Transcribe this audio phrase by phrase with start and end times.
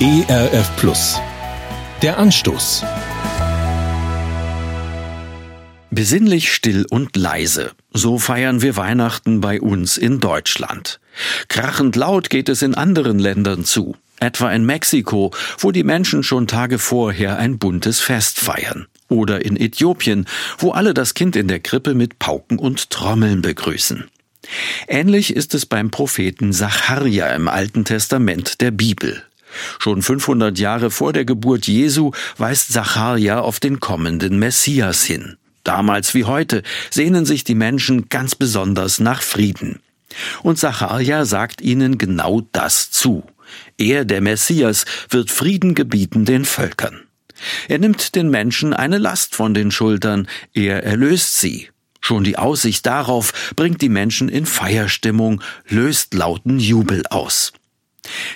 [0.00, 1.20] ERF Plus.
[2.02, 2.84] Der Anstoß.
[5.90, 7.72] Besinnlich still und leise.
[7.92, 11.00] So feiern wir Weihnachten bei uns in Deutschland.
[11.48, 13.96] Krachend laut geht es in anderen Ländern zu.
[14.20, 18.86] Etwa in Mexiko, wo die Menschen schon Tage vorher ein buntes Fest feiern.
[19.08, 20.26] Oder in Äthiopien,
[20.58, 24.04] wo alle das Kind in der Krippe mit Pauken und Trommeln begrüßen.
[24.86, 29.24] Ähnlich ist es beim Propheten Sacharja im Alten Testament der Bibel.
[29.78, 35.36] Schon 500 Jahre vor der Geburt Jesu weist Sacharja auf den kommenden Messias hin.
[35.64, 39.80] Damals wie heute sehnen sich die Menschen ganz besonders nach Frieden.
[40.42, 43.24] Und Sacharja sagt ihnen genau das zu.
[43.76, 47.00] Er, der Messias, wird Frieden gebieten den Völkern.
[47.68, 51.68] Er nimmt den Menschen eine Last von den Schultern, er erlöst sie.
[52.00, 57.52] Schon die Aussicht darauf bringt die Menschen in Feierstimmung, löst lauten Jubel aus.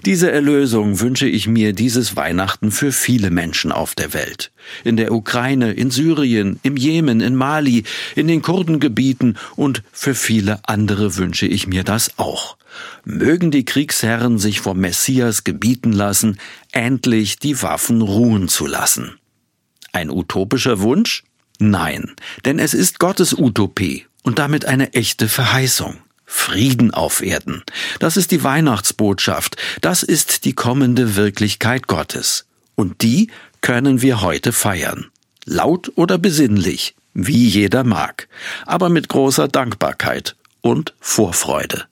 [0.04, 4.52] Diese Erlösung wünsche ich mir dieses Weihnachten für viele Menschen auf der Welt.
[4.84, 7.84] In der Ukraine, in Syrien, im Jemen, in Mali,
[8.16, 12.56] in den Kurdengebieten und für viele andere wünsche ich mir das auch.
[13.04, 16.38] Mögen die Kriegsherren sich vom Messias gebieten lassen,
[16.72, 19.18] endlich die Waffen ruhen zu lassen.
[19.92, 21.24] Ein utopischer Wunsch?
[21.58, 22.12] Nein,
[22.44, 25.98] denn es ist Gottes Utopie und damit eine echte Verheißung.
[26.32, 27.62] Frieden auf Erden.
[28.00, 29.56] Das ist die Weihnachtsbotschaft.
[29.80, 32.46] Das ist die kommende Wirklichkeit Gottes.
[32.74, 33.30] Und die
[33.60, 35.06] können wir heute feiern.
[35.44, 38.28] Laut oder besinnlich, wie jeder mag,
[38.66, 41.84] aber mit großer Dankbarkeit und Vorfreude.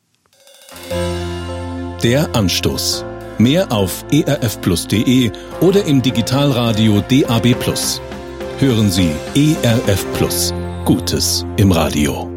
[2.03, 3.05] Der Anstoß.
[3.39, 7.55] Mehr auf erfplus.de oder im Digitalradio DAB+.
[8.59, 10.53] Hören Sie ERF Plus.
[10.85, 12.30] Gutes im Radio.